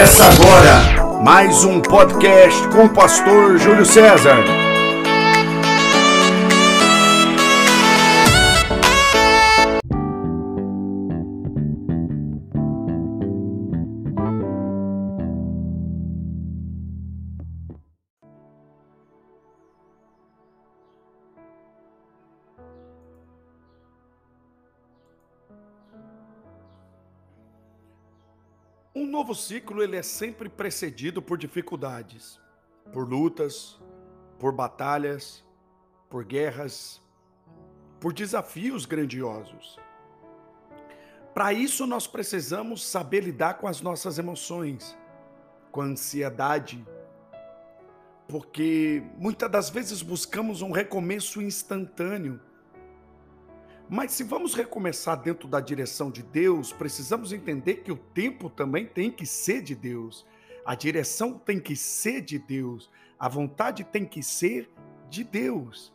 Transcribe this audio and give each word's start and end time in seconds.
Começa 0.00 0.24
agora 0.24 1.20
mais 1.22 1.62
um 1.62 1.78
podcast 1.78 2.68
com 2.68 2.86
o 2.86 2.88
pastor 2.88 3.58
Júlio 3.58 3.84
César. 3.84 4.59
Novo 29.10 29.34
ciclo 29.34 29.82
ele 29.82 29.96
é 29.96 30.02
sempre 30.02 30.48
precedido 30.48 31.20
por 31.20 31.36
dificuldades, 31.36 32.40
por 32.92 33.08
lutas, 33.08 33.78
por 34.38 34.52
batalhas, 34.52 35.44
por 36.08 36.24
guerras, 36.24 37.02
por 38.00 38.12
desafios 38.12 38.86
grandiosos. 38.86 39.78
Para 41.34 41.52
isso 41.52 41.86
nós 41.86 42.06
precisamos 42.06 42.84
saber 42.84 43.22
lidar 43.22 43.54
com 43.54 43.68
as 43.68 43.80
nossas 43.80 44.18
emoções, 44.18 44.96
com 45.70 45.80
a 45.80 45.84
ansiedade, 45.84 46.84
porque 48.28 49.02
muitas 49.16 49.50
das 49.50 49.70
vezes 49.70 50.02
buscamos 50.02 50.62
um 50.62 50.70
recomeço 50.70 51.42
instantâneo 51.42 52.40
mas 53.90 54.12
se 54.12 54.22
vamos 54.22 54.54
recomeçar 54.54 55.20
dentro 55.20 55.48
da 55.48 55.60
direção 55.60 56.12
de 56.12 56.22
Deus, 56.22 56.72
precisamos 56.72 57.32
entender 57.32 57.78
que 57.78 57.90
o 57.90 57.96
tempo 57.96 58.48
também 58.48 58.86
tem 58.86 59.10
que 59.10 59.26
ser 59.26 59.62
de 59.62 59.74
Deus. 59.74 60.24
A 60.64 60.76
direção 60.76 61.36
tem 61.36 61.58
que 61.58 61.74
ser 61.74 62.20
de 62.20 62.38
Deus. 62.38 62.88
A 63.18 63.28
vontade 63.28 63.82
tem 63.82 64.06
que 64.06 64.22
ser 64.22 64.70
de 65.08 65.24
Deus. 65.24 65.92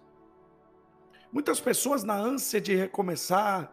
Muitas 1.32 1.62
pessoas, 1.62 2.04
na 2.04 2.16
ânsia 2.16 2.60
de 2.60 2.76
recomeçar, 2.76 3.72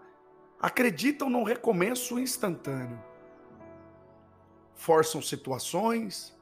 acreditam 0.61 1.29
num 1.29 1.43
recomeço 1.43 2.17
instantâneo. 2.17 3.03
Forçam 4.77 5.21
situações, 5.21 6.33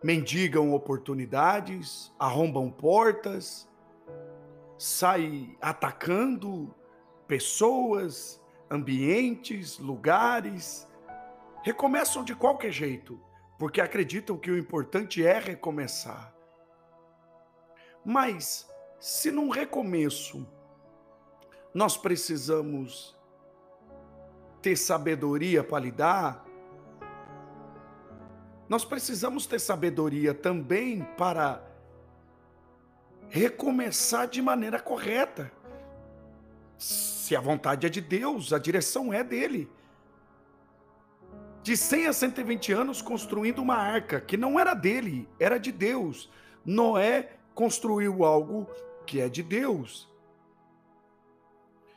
mendigam 0.00 0.72
oportunidades, 0.72 2.12
arrombam 2.20 2.70
portas, 2.70 3.68
saem 4.78 5.58
atacando 5.60 6.72
pessoas, 7.26 8.40
ambientes, 8.70 9.78
lugares, 9.78 10.88
recomeçam 11.62 12.24
de 12.24 12.34
qualquer 12.34 12.70
jeito, 12.70 13.20
porque 13.58 13.80
acreditam 13.80 14.36
que 14.36 14.50
o 14.50 14.58
importante 14.58 15.24
é 15.24 15.38
recomeçar. 15.38 16.34
Mas, 18.04 18.68
se 18.98 19.30
num 19.30 19.48
recomeço 19.48 20.46
nós 21.72 21.96
precisamos 21.96 23.18
ter 24.62 24.76
sabedoria 24.76 25.64
para 25.64 25.82
lidar, 25.82 26.44
nós 28.68 28.84
precisamos 28.84 29.46
ter 29.46 29.58
sabedoria 29.58 30.32
também 30.32 31.02
para 31.16 31.62
recomeçar 33.28 34.28
de 34.28 34.40
maneira 34.40 34.80
correta. 34.80 35.50
Se 37.24 37.34
a 37.34 37.40
vontade 37.40 37.86
é 37.86 37.88
de 37.88 38.02
Deus, 38.02 38.52
a 38.52 38.58
direção 38.58 39.10
é 39.10 39.24
dele. 39.24 39.66
De 41.62 41.74
100 41.74 42.08
a 42.08 42.12
120 42.12 42.70
anos 42.74 43.00
construindo 43.00 43.62
uma 43.62 43.76
arca 43.76 44.20
que 44.20 44.36
não 44.36 44.60
era 44.60 44.74
dele, 44.74 45.26
era 45.40 45.56
de 45.56 45.72
Deus. 45.72 46.30
Noé 46.66 47.30
construiu 47.54 48.26
algo 48.26 48.68
que 49.06 49.22
é 49.22 49.28
de 49.30 49.42
Deus. 49.42 50.06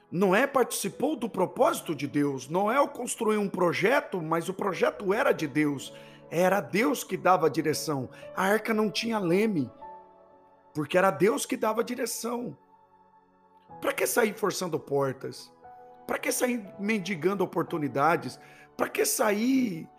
Noé 0.09 0.47
participou 0.47 1.18
do 1.18 1.28
propósito 1.28 1.94
de 1.94 2.07
Deus. 2.07 2.47
Noé 2.47 2.88
construiu 2.88 3.41
um 3.41 3.50
projeto, 3.50 4.22
mas 4.22 4.47
o 4.47 4.53
projeto 4.53 5.13
era 5.13 5.34
de 5.34 5.46
Deus. 5.46 5.94
Era 6.31 6.62
Deus 6.62 7.03
que 7.03 7.18
dava 7.18 7.47
a 7.47 7.50
direção. 7.50 8.09
A 8.34 8.46
arca 8.46 8.74
não 8.74 8.90
tinha 8.90 9.19
leme, 9.19 9.69
porque 10.74 10.97
era 10.97 11.12
Deus 11.12 11.46
que 11.46 11.57
dava 11.57 11.81
a 11.81 11.84
direção. 11.84 12.57
Para 13.81 13.94
que 13.94 14.07
sair 14.07 14.33
forçando 14.33 14.79
portas? 14.79 15.53
Para 16.05 16.17
que 16.17 16.31
sair 16.31 16.66
mendigando 16.79 17.44
oportunidades? 17.44 18.39
Para 18.75 18.89
que 18.89 19.05
sair 19.05 19.89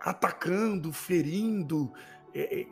atacando, 0.00 0.92
ferindo, 0.92 1.92
é, 2.34 2.60
é, 2.60 2.66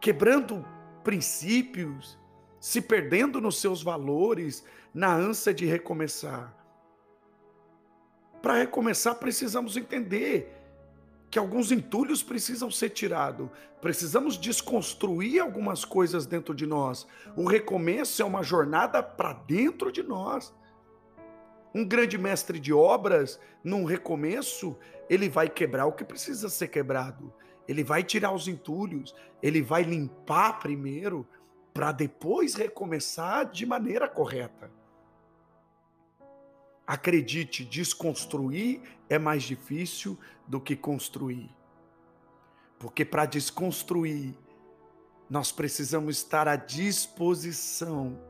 quebrando 0.00 0.64
princípios, 1.02 2.18
se 2.60 2.80
perdendo 2.80 3.40
nos 3.40 3.60
seus 3.60 3.82
valores, 3.82 4.64
na 4.92 5.14
ânsia 5.14 5.52
de 5.52 5.66
recomeçar? 5.66 6.54
Para 8.42 8.54
recomeçar, 8.54 9.14
precisamos 9.16 9.76
entender 9.76 10.55
que 11.30 11.38
alguns 11.38 11.72
entulhos 11.72 12.22
precisam 12.22 12.70
ser 12.70 12.90
tirados. 12.90 13.48
Precisamos 13.80 14.36
desconstruir 14.36 15.40
algumas 15.40 15.84
coisas 15.84 16.26
dentro 16.26 16.54
de 16.54 16.66
nós. 16.66 17.06
O 17.36 17.46
recomeço 17.46 18.22
é 18.22 18.24
uma 18.24 18.42
jornada 18.42 19.02
para 19.02 19.32
dentro 19.32 19.92
de 19.92 20.02
nós. 20.02 20.54
Um 21.74 21.84
grande 21.84 22.16
mestre 22.16 22.58
de 22.58 22.72
obras, 22.72 23.38
num 23.62 23.84
recomeço, 23.84 24.76
ele 25.10 25.28
vai 25.28 25.48
quebrar 25.48 25.86
o 25.86 25.92
que 25.92 26.04
precisa 26.04 26.48
ser 26.48 26.68
quebrado. 26.68 27.32
Ele 27.68 27.84
vai 27.84 28.02
tirar 28.02 28.32
os 28.32 28.48
entulhos, 28.48 29.14
ele 29.42 29.60
vai 29.60 29.82
limpar 29.82 30.58
primeiro, 30.60 31.26
para 31.74 31.92
depois 31.92 32.54
recomeçar 32.54 33.50
de 33.50 33.66
maneira 33.66 34.08
correta. 34.08 34.70
Acredite, 36.86 37.64
desconstruir 37.64 38.80
é 39.08 39.18
mais 39.18 39.42
difícil 39.42 40.18
do 40.46 40.60
que 40.60 40.76
construir. 40.76 41.50
Porque 42.78 43.04
para 43.04 43.26
desconstruir, 43.26 44.34
nós 45.28 45.50
precisamos 45.50 46.18
estar 46.18 46.46
à 46.46 46.54
disposição 46.54 48.20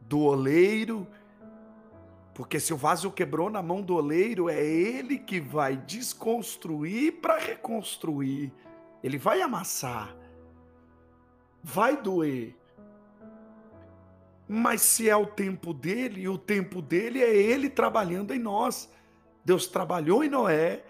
do 0.00 0.20
oleiro, 0.20 1.06
porque 2.34 2.58
se 2.58 2.72
o 2.72 2.76
vaso 2.76 3.10
quebrou 3.10 3.50
na 3.50 3.62
mão 3.62 3.82
do 3.82 3.94
oleiro, 3.94 4.48
é 4.48 4.64
ele 4.64 5.18
que 5.18 5.40
vai 5.40 5.76
desconstruir 5.76 7.20
para 7.20 7.38
reconstruir. 7.38 8.52
Ele 9.02 9.18
vai 9.18 9.42
amassar, 9.42 10.16
vai 11.62 12.00
doer, 12.00 12.56
mas 14.48 14.80
se 14.80 15.10
é 15.10 15.14
o 15.14 15.26
tempo 15.26 15.74
dele, 15.74 16.22
e 16.22 16.28
o 16.28 16.38
tempo 16.38 16.80
dele 16.80 17.22
é 17.22 17.36
ele 17.36 17.68
trabalhando 17.68 18.32
em 18.32 18.38
nós. 18.38 18.90
Deus 19.44 19.66
trabalhou 19.66 20.24
em 20.24 20.30
Noé, 20.30 20.84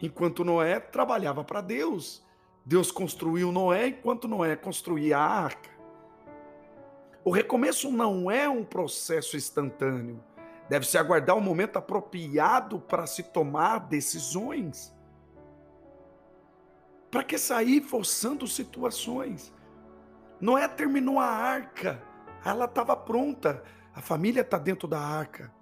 enquanto 0.00 0.44
Noé 0.44 0.78
trabalhava 0.78 1.42
para 1.42 1.62
Deus. 1.62 2.22
Deus 2.64 2.90
construiu 2.92 3.50
Noé 3.50 3.88
enquanto 3.88 4.28
Noé 4.28 4.54
construía 4.56 5.16
a 5.16 5.24
arca. 5.24 5.70
O 7.24 7.30
recomeço 7.30 7.90
não 7.90 8.30
é 8.30 8.46
um 8.46 8.62
processo 8.62 9.36
instantâneo. 9.36 10.22
Deve-se 10.68 10.98
aguardar 10.98 11.34
o 11.34 11.38
um 11.38 11.42
momento 11.42 11.78
apropriado 11.78 12.78
para 12.78 13.06
se 13.06 13.22
tomar 13.22 13.78
decisões. 13.78 14.94
Para 17.10 17.24
que 17.24 17.38
sair 17.38 17.80
forçando 17.80 18.46
situações? 18.46 19.52
Noé 20.40 20.68
terminou 20.68 21.18
a 21.18 21.26
arca 21.26 22.02
ela 22.50 22.66
estava 22.66 22.96
pronta. 22.96 23.62
A 23.94 24.00
família 24.00 24.42
está 24.42 24.58
dentro 24.58 24.86
da 24.86 25.00
arca. 25.00 25.52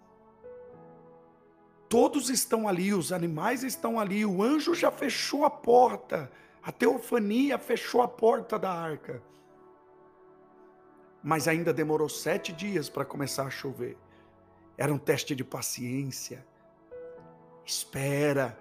Todos 1.88 2.28
estão 2.28 2.68
ali, 2.68 2.92
os 2.92 3.12
animais 3.12 3.62
estão 3.62 3.98
ali, 3.98 4.26
o 4.26 4.42
anjo 4.42 4.74
já 4.74 4.90
fechou 4.90 5.44
a 5.44 5.50
porta, 5.50 6.30
a 6.62 6.72
teofania 6.72 7.58
fechou 7.58 8.02
a 8.02 8.08
porta 8.08 8.58
da 8.58 8.70
arca. 8.70 9.22
Mas 11.22 11.48
ainda 11.48 11.72
demorou 11.72 12.08
sete 12.08 12.52
dias 12.52 12.88
para 12.88 13.04
começar 13.04 13.46
a 13.46 13.50
chover. 13.50 13.96
Era 14.76 14.92
um 14.92 14.98
teste 14.98 15.34
de 15.34 15.44
paciência. 15.44 16.44
Espera. 17.64 18.58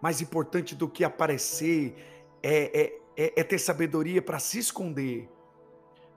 Mais 0.00 0.20
importante 0.20 0.74
do 0.74 0.88
que 0.88 1.04
aparecer 1.04 1.94
é, 2.42 2.80
é, 2.80 3.00
é, 3.16 3.40
é 3.40 3.44
ter 3.44 3.58
sabedoria 3.58 4.22
para 4.22 4.38
se 4.38 4.58
esconder. 4.58 5.28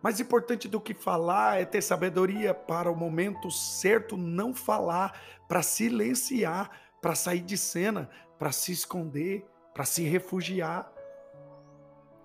Mais 0.02 0.20
importante 0.20 0.68
do 0.68 0.82
que 0.82 0.94
falar 0.94 1.62
é 1.62 1.66
ter 1.66 1.82
sabedoria 1.82 2.54
para 2.54 2.92
o 2.92 2.96
momento 2.96 3.52
certo 3.52 4.18
não 4.18 4.54
falar, 4.54 5.20
para 5.48 5.62
silenciar, 5.62 6.72
para 7.02 7.14
sair 7.14 7.42
de 7.42 7.58
cena, 7.58 8.10
para 8.40 8.52
se 8.52 8.72
esconder, 8.72 9.46
para 9.74 9.86
se 9.86 10.04
refugiar. 10.04 10.92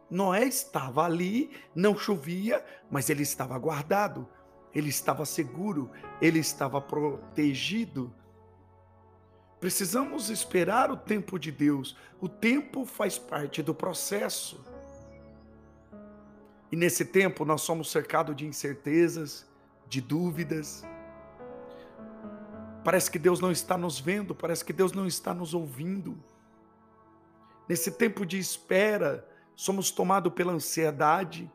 Noé 0.09 0.45
estava 0.45 1.05
ali, 1.05 1.51
não 1.75 1.99
chovia, 1.99 2.65
mas 2.91 3.11
ele 3.11 3.23
estava 3.23 3.59
guardado, 3.59 4.29
ele 4.75 4.89
estava 4.89 5.27
seguro, 5.27 5.91
ele 6.21 6.39
estava 6.39 6.81
protegido. 6.81 8.15
Precisamos 9.59 10.31
esperar 10.31 10.91
o 10.91 10.97
tempo 10.97 11.39
de 11.39 11.51
Deus. 11.51 11.97
O 12.21 12.29
tempo 12.29 12.85
faz 12.85 13.19
parte 13.19 13.63
do 13.63 13.75
processo. 13.75 14.65
E 16.77 16.79
nesse 16.79 17.07
tempo 17.07 17.43
nós 17.43 17.63
somos 17.63 17.91
cercados 17.91 18.37
de 18.37 18.47
incertezas, 18.47 19.47
de 19.89 19.99
dúvidas. 19.99 20.85
Parece 22.85 23.11
que 23.11 23.19
Deus 23.19 23.41
não 23.41 23.51
está 23.51 23.79
nos 23.79 23.99
vendo, 23.99 24.35
parece 24.35 24.63
que 24.63 24.75
Deus 24.75 24.93
não 24.93 25.07
está 25.07 25.33
nos 25.33 25.55
ouvindo. 25.55 26.23
Nesse 27.67 27.93
tempo 27.93 28.27
de 28.27 28.39
espera, 28.39 29.27
somos 29.55 29.91
tomados 29.91 30.31
pela 30.35 30.53
ansiedade, 30.53 31.51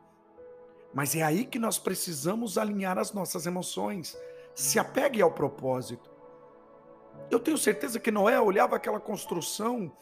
mas 0.92 1.14
é 1.14 1.22
aí 1.22 1.44
que 1.44 1.56
nós 1.60 1.78
precisamos 1.78 2.58
alinhar 2.58 2.98
as 2.98 3.12
nossas 3.12 3.46
emoções. 3.46 4.18
Se 4.56 4.76
apegue 4.76 5.22
ao 5.22 5.30
propósito. 5.30 6.10
Eu 7.30 7.38
tenho 7.38 7.56
certeza 7.56 8.00
que 8.00 8.10
Noé 8.10 8.40
olhava 8.40 8.74
aquela 8.74 8.98
construção 8.98 9.96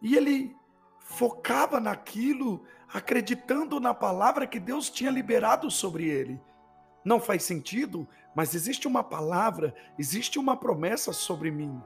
e 0.00 0.16
ele 0.16 0.56
focava 1.08 1.80
naquilo, 1.80 2.62
acreditando 2.92 3.78
na 3.78 3.92
palavra 3.92 4.46
que 4.46 4.58
Deus 4.58 4.88
tinha 4.88 5.10
liberado 5.10 5.70
sobre 5.70 6.08
ele. 6.08 6.40
Não 7.04 7.20
faz 7.20 7.42
sentido, 7.42 8.08
mas 8.34 8.54
existe 8.54 8.86
uma 8.86 9.02
palavra, 9.02 9.74
existe 9.98 10.38
uma 10.38 10.56
promessa 10.56 11.12
sobre 11.12 11.50
mim. 11.50 11.80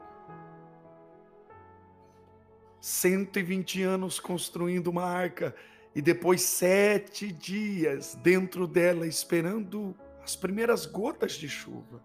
120 2.81 3.83
anos 3.83 4.19
construindo 4.19 4.89
uma 4.89 5.05
arca 5.05 5.55
e 5.95 6.03
depois 6.03 6.43
sete 6.43 7.31
dias 7.31 8.17
dentro 8.17 8.67
dela 8.67 9.07
esperando 9.07 9.95
as 10.23 10.35
primeiras 10.35 10.87
gotas 10.87 11.33
de 11.33 11.49
chuva. 11.49 12.03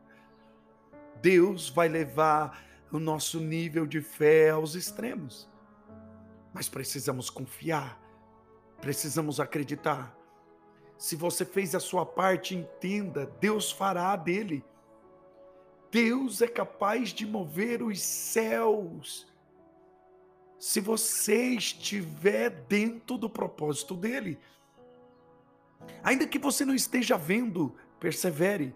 Deus 1.22 1.70
vai 1.70 1.88
levar 1.88 2.64
o 2.92 3.00
nosso 3.00 3.40
nível 3.40 3.86
de 3.86 4.02
fé 4.02 4.52
aos 4.52 4.76
extremos. 4.76 5.50
Mas 6.54 6.70
precisamos 6.70 7.30
confiar, 7.30 8.00
precisamos 8.82 9.40
acreditar. 9.40 10.16
Se 10.98 11.16
você 11.16 11.46
fez 11.46 11.76
a 11.76 11.80
sua 11.80 12.06
parte, 12.06 12.56
entenda, 12.56 13.32
Deus 13.40 13.72
fará 13.72 14.16
dele. 14.16 14.64
Deus 15.92 16.42
é 16.42 16.48
capaz 16.48 17.10
de 17.10 17.26
mover 17.26 17.82
os 17.82 18.02
céus. 18.02 19.28
Se 20.58 20.80
você 20.80 21.50
estiver 21.50 22.50
dentro 22.50 23.18
do 23.18 23.30
propósito 23.30 23.96
dele. 23.96 24.40
Ainda 26.04 26.28
que 26.28 26.40
você 26.40 26.66
não 26.66 26.74
esteja 26.74 27.18
vendo, 27.18 27.76
persevere. 28.00 28.76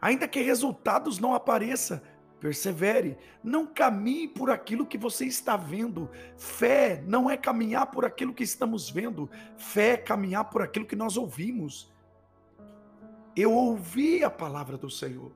Ainda 0.00 0.26
que 0.26 0.40
resultados 0.40 1.18
não 1.18 1.34
apareçam, 1.34 2.00
persevere. 2.40 3.16
Não 3.42 3.66
caminhe 3.66 4.28
por 4.28 4.50
aquilo 4.50 4.86
que 4.86 4.98
você 4.98 5.24
está 5.24 5.56
vendo. 5.56 6.10
Fé 6.36 7.02
não 7.06 7.28
é 7.28 7.36
caminhar 7.36 7.86
por 7.86 8.04
aquilo 8.04 8.34
que 8.34 8.44
estamos 8.44 8.90
vendo. 8.90 9.28
Fé 9.56 9.90
é 9.90 9.96
caminhar 9.96 10.44
por 10.44 10.62
aquilo 10.62 10.86
que 10.86 10.96
nós 10.96 11.16
ouvimos. 11.16 11.92
Eu 13.36 13.52
ouvi 13.52 14.24
a 14.24 14.30
palavra 14.30 14.76
do 14.76 14.90
Senhor. 14.90 15.32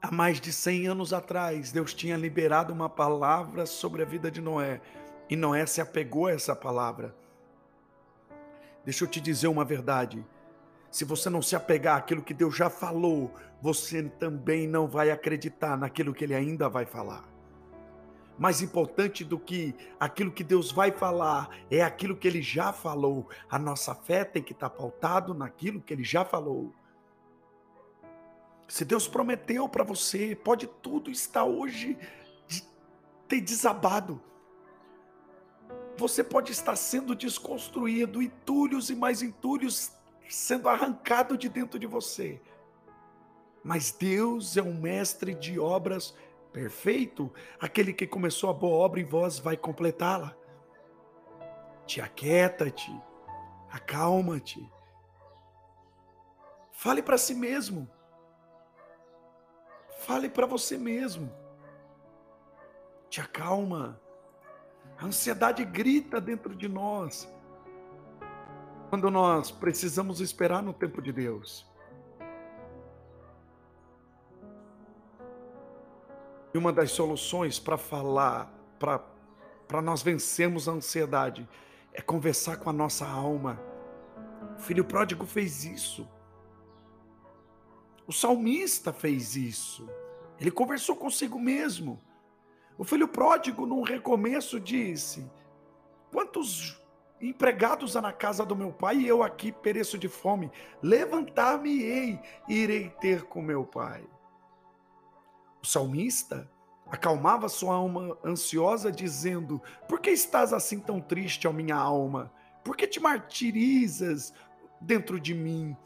Há 0.00 0.10
mais 0.10 0.38
de 0.38 0.52
100 0.52 0.88
anos 0.88 1.12
atrás, 1.14 1.72
Deus 1.72 1.94
tinha 1.94 2.16
liberado 2.16 2.72
uma 2.72 2.90
palavra 2.90 3.64
sobre 3.64 4.02
a 4.02 4.04
vida 4.04 4.30
de 4.30 4.40
Noé. 4.40 4.80
E 5.30 5.36
Noé 5.36 5.64
se 5.64 5.80
apegou 5.80 6.26
a 6.26 6.32
essa 6.32 6.54
palavra. 6.54 7.14
Deixa 8.84 9.04
eu 9.04 9.08
te 9.08 9.18
dizer 9.18 9.48
uma 9.48 9.64
verdade. 9.64 10.24
Se 10.94 11.04
você 11.04 11.28
não 11.28 11.42
se 11.42 11.56
apegar 11.56 11.96
àquilo 11.96 12.22
que 12.22 12.32
Deus 12.32 12.54
já 12.54 12.70
falou, 12.70 13.34
você 13.60 14.00
também 14.10 14.68
não 14.68 14.86
vai 14.86 15.10
acreditar 15.10 15.76
naquilo 15.76 16.14
que 16.14 16.22
Ele 16.22 16.36
ainda 16.36 16.68
vai 16.68 16.86
falar. 16.86 17.24
Mais 18.38 18.62
importante 18.62 19.24
do 19.24 19.36
que 19.36 19.74
aquilo 19.98 20.30
que 20.30 20.44
Deus 20.44 20.70
vai 20.70 20.92
falar 20.92 21.50
é 21.68 21.82
aquilo 21.82 22.16
que 22.16 22.28
Ele 22.28 22.40
já 22.40 22.72
falou. 22.72 23.28
A 23.50 23.58
nossa 23.58 23.92
fé 23.92 24.24
tem 24.24 24.40
que 24.40 24.52
estar 24.52 24.70
pautado 24.70 25.34
naquilo 25.34 25.80
que 25.80 25.92
Ele 25.92 26.04
já 26.04 26.24
falou. 26.24 26.72
Se 28.68 28.84
Deus 28.84 29.08
prometeu 29.08 29.68
para 29.68 29.82
você, 29.82 30.36
pode 30.36 30.68
tudo 30.80 31.10
estar 31.10 31.42
hoje 31.42 31.98
de 32.46 32.62
ter 33.26 33.40
desabado. 33.40 34.22
Você 35.96 36.22
pode 36.22 36.52
estar 36.52 36.76
sendo 36.76 37.16
desconstruído, 37.16 38.22
entulhos 38.22 38.90
e 38.90 38.94
mais 38.94 39.22
entulhos 39.22 39.92
sendo 40.28 40.68
arrancado 40.68 41.36
de 41.36 41.48
dentro 41.48 41.78
de 41.78 41.86
você. 41.86 42.40
Mas 43.62 43.90
Deus 43.90 44.56
é 44.56 44.62
um 44.62 44.74
mestre 44.74 45.34
de 45.34 45.58
obras 45.58 46.14
perfeito, 46.52 47.32
aquele 47.58 47.92
que 47.92 48.06
começou 48.06 48.48
a 48.48 48.52
boa 48.52 48.76
obra 48.76 49.00
em 49.00 49.04
vós 49.04 49.38
vai 49.38 49.56
completá-la. 49.56 50.36
Te 51.84 52.00
aquieta-te, 52.00 52.96
acalma-te. 53.70 54.70
Fale 56.70 57.02
para 57.02 57.18
si 57.18 57.34
mesmo. 57.34 57.90
Fale 60.00 60.28
para 60.28 60.46
você 60.46 60.78
mesmo. 60.78 61.32
Te 63.08 63.20
acalma. 63.20 64.00
A 64.98 65.06
ansiedade 65.06 65.64
grita 65.64 66.20
dentro 66.20 66.54
de 66.54 66.68
nós 66.68 67.28
quando 68.94 69.10
nós 69.10 69.50
precisamos 69.50 70.20
esperar 70.20 70.62
no 70.62 70.72
tempo 70.72 71.02
de 71.02 71.10
Deus. 71.10 71.66
E 76.54 76.56
uma 76.56 76.72
das 76.72 76.92
soluções 76.92 77.58
para 77.58 77.76
falar, 77.76 78.54
para 78.78 79.82
nós 79.82 80.00
vencermos 80.00 80.68
a 80.68 80.72
ansiedade, 80.74 81.48
é 81.92 82.00
conversar 82.00 82.58
com 82.58 82.70
a 82.70 82.72
nossa 82.72 83.04
alma. 83.04 83.60
O 84.56 84.60
filho 84.60 84.84
pródigo 84.84 85.26
fez 85.26 85.64
isso. 85.64 86.08
O 88.06 88.12
salmista 88.12 88.92
fez 88.92 89.34
isso. 89.34 89.88
Ele 90.38 90.52
conversou 90.52 90.94
consigo 90.94 91.36
mesmo. 91.36 92.00
O 92.78 92.84
filho 92.84 93.08
pródigo, 93.08 93.66
num 93.66 93.82
recomeço, 93.82 94.60
disse: 94.60 95.28
Quantos 96.12 96.80
empregados 97.28 97.94
na 97.94 98.12
casa 98.12 98.44
do 98.44 98.56
meu 98.56 98.72
pai 98.72 98.96
e 98.96 99.08
eu 99.08 99.22
aqui 99.22 99.52
pereço 99.52 99.98
de 99.98 100.08
fome. 100.08 100.50
Levantar-me-ei 100.82 102.20
irei 102.48 102.90
ter 103.00 103.24
com 103.24 103.40
meu 103.40 103.64
pai. 103.64 104.04
O 105.62 105.66
salmista 105.66 106.50
acalmava 106.86 107.48
sua 107.48 107.74
alma 107.74 108.16
ansiosa, 108.24 108.92
dizendo: 108.92 109.60
Por 109.88 110.00
que 110.00 110.10
estás 110.10 110.52
assim 110.52 110.78
tão 110.78 111.00
triste, 111.00 111.48
ó 111.48 111.52
minha 111.52 111.76
alma? 111.76 112.32
Por 112.62 112.76
que 112.76 112.86
te 112.86 113.00
martirizas 113.00 114.32
dentro 114.80 115.18
de 115.18 115.34
mim? 115.34 115.76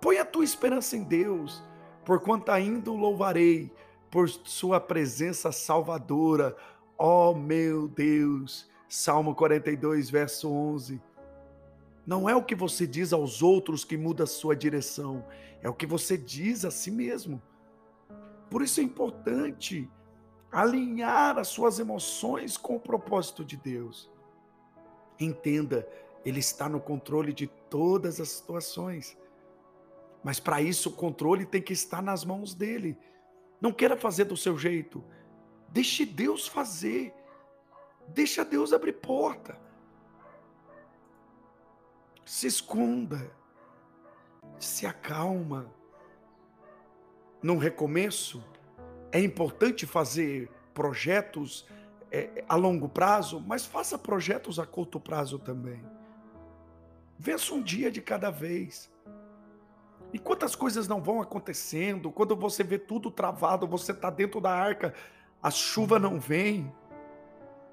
Põe 0.00 0.18
a 0.18 0.24
tua 0.24 0.44
esperança 0.44 0.96
em 0.96 1.02
Deus, 1.02 1.62
porquanto 2.04 2.50
ainda 2.50 2.90
o 2.90 2.96
louvarei 2.96 3.72
por 4.10 4.28
sua 4.28 4.80
presença 4.80 5.52
salvadora. 5.52 6.56
Ó 6.98 7.34
meu 7.34 7.88
Deus, 7.88 8.68
Salmo 8.92 9.36
42, 9.36 10.10
verso 10.10 10.50
11. 10.50 11.00
Não 12.04 12.28
é 12.28 12.34
o 12.34 12.42
que 12.42 12.56
você 12.56 12.88
diz 12.88 13.12
aos 13.12 13.40
outros 13.40 13.84
que 13.84 13.96
muda 13.96 14.24
a 14.24 14.26
sua 14.26 14.56
direção, 14.56 15.24
é 15.62 15.68
o 15.68 15.74
que 15.74 15.86
você 15.86 16.18
diz 16.18 16.64
a 16.64 16.72
si 16.72 16.90
mesmo. 16.90 17.40
Por 18.50 18.62
isso 18.62 18.80
é 18.80 18.82
importante 18.82 19.88
alinhar 20.50 21.38
as 21.38 21.46
suas 21.46 21.78
emoções 21.78 22.56
com 22.56 22.74
o 22.74 22.80
propósito 22.80 23.44
de 23.44 23.56
Deus. 23.56 24.10
Entenda, 25.20 25.88
Ele 26.24 26.40
está 26.40 26.68
no 26.68 26.80
controle 26.80 27.32
de 27.32 27.46
todas 27.46 28.20
as 28.20 28.30
situações. 28.30 29.16
Mas 30.24 30.40
para 30.40 30.60
isso 30.60 30.88
o 30.88 30.92
controle 30.92 31.46
tem 31.46 31.62
que 31.62 31.72
estar 31.72 32.02
nas 32.02 32.24
mãos 32.24 32.54
dele. 32.54 32.98
Não 33.60 33.72
queira 33.72 33.96
fazer 33.96 34.24
do 34.24 34.36
seu 34.36 34.58
jeito. 34.58 35.04
Deixe 35.68 36.04
Deus 36.04 36.48
fazer. 36.48 37.14
Deixa 38.14 38.44
Deus 38.44 38.72
abrir 38.72 38.94
porta. 38.94 39.56
Se 42.24 42.46
esconda. 42.46 43.30
Se 44.58 44.86
acalma. 44.86 45.72
Num 47.42 47.56
recomeço, 47.56 48.44
é 49.10 49.20
importante 49.20 49.86
fazer 49.86 50.50
projetos 50.74 51.66
é, 52.10 52.44
a 52.48 52.56
longo 52.56 52.88
prazo, 52.88 53.40
mas 53.40 53.64
faça 53.64 53.98
projetos 53.98 54.58
a 54.58 54.66
curto 54.66 55.00
prazo 55.00 55.38
também. 55.38 55.82
Vença 57.18 57.54
um 57.54 57.62
dia 57.62 57.90
de 57.90 58.02
cada 58.02 58.30
vez. 58.30 58.90
Enquanto 60.12 60.44
as 60.44 60.56
coisas 60.56 60.88
não 60.88 61.00
vão 61.00 61.20
acontecendo, 61.20 62.10
quando 62.10 62.34
você 62.34 62.64
vê 62.64 62.78
tudo 62.78 63.10
travado, 63.10 63.66
você 63.66 63.92
está 63.92 64.10
dentro 64.10 64.40
da 64.40 64.50
arca, 64.50 64.92
a 65.42 65.50
chuva 65.50 65.98
não 65.98 66.18
vem, 66.18 66.72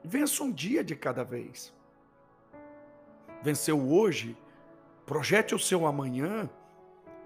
Vença 0.07 0.43
um 0.43 0.51
dia 0.51 0.83
de 0.83 0.95
cada 0.95 1.23
vez. 1.23 1.73
Venceu 3.43 3.79
hoje, 3.79 4.37
projete 5.05 5.53
o 5.53 5.59
seu 5.59 5.85
amanhã 5.85 6.49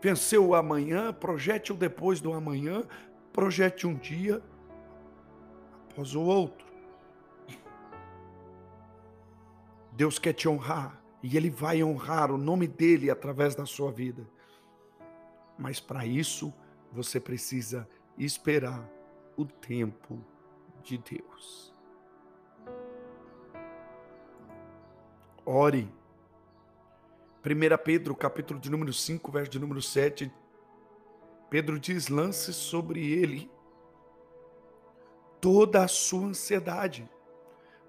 venceu 0.02 0.48
o 0.48 0.56
amanhã, 0.56 1.14
projete 1.14 1.72
o 1.72 1.76
depois 1.76 2.20
do 2.20 2.34
amanhã, 2.34 2.84
projete 3.32 3.86
um 3.86 3.94
dia 3.94 4.42
após 5.92 6.16
o 6.16 6.22
outro. 6.22 6.66
Deus 9.92 10.18
quer 10.18 10.34
te 10.34 10.50
honrar 10.50 11.00
e 11.22 11.38
Ele 11.38 11.50
vai 11.50 11.84
honrar 11.84 12.32
o 12.32 12.38
nome 12.38 12.68
dEle 12.68 13.12
através 13.12 13.54
da 13.54 13.66
sua 13.66 13.92
vida. 13.92 14.28
Mas 15.58 15.80
para 15.80 16.06
isso, 16.06 16.52
você 16.92 17.20
precisa 17.20 17.88
esperar 18.18 18.90
o 19.38 19.46
tempo 19.46 20.20
de 20.82 20.98
Deus. 20.98 21.72
Ore. 25.46 25.92
1 27.44 27.84
Pedro, 27.84 28.16
capítulo 28.16 28.60
de 28.60 28.70
número 28.70 28.94
5, 28.94 29.32
verso 29.32 29.52
de 29.52 29.60
número 29.60 29.82
7. 29.82 30.32
Pedro 31.50 31.80
diz: 31.80 32.08
lance 32.08 32.54
sobre 32.54 33.12
ele 33.12 33.50
toda 35.42 35.84
a 35.84 35.88
sua 35.88 36.28
ansiedade, 36.28 37.10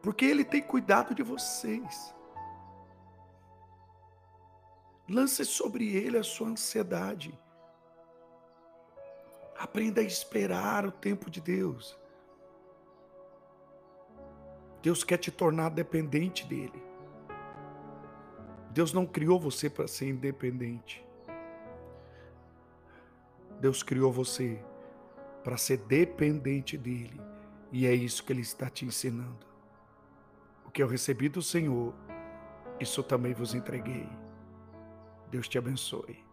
porque 0.00 0.24
ele 0.24 0.44
tem 0.44 0.62
cuidado 0.62 1.14
de 1.14 1.22
vocês. 1.22 2.14
Lance 5.08 5.44
sobre 5.44 5.94
ele 5.94 6.16
a 6.16 6.22
sua 6.22 6.48
ansiedade. 6.48 7.38
Aprenda 9.58 10.00
a 10.00 10.04
esperar 10.04 10.86
o 10.86 10.90
tempo 10.90 11.30
de 11.30 11.40
Deus. 11.40 11.96
Deus 14.80 15.04
quer 15.04 15.18
te 15.18 15.30
tornar 15.30 15.68
dependente 15.68 16.46
dele. 16.46 16.81
Deus 18.72 18.92
não 18.92 19.04
criou 19.04 19.38
você 19.38 19.68
para 19.68 19.86
ser 19.86 20.08
independente. 20.08 21.04
Deus 23.60 23.82
criou 23.82 24.10
você 24.10 24.58
para 25.44 25.56
ser 25.56 25.76
dependente 25.78 26.78
dele. 26.78 27.20
E 27.70 27.86
é 27.86 27.94
isso 27.94 28.24
que 28.24 28.32
ele 28.32 28.40
está 28.40 28.70
te 28.70 28.84
ensinando. 28.84 29.46
O 30.64 30.70
que 30.70 30.82
eu 30.82 30.88
recebi 30.88 31.28
do 31.28 31.42
Senhor, 31.42 31.94
isso 32.80 33.02
também 33.02 33.34
vos 33.34 33.54
entreguei. 33.54 34.08
Deus 35.30 35.48
te 35.48 35.58
abençoe. 35.58 36.31